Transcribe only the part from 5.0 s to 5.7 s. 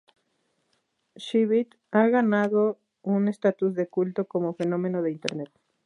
de Internet.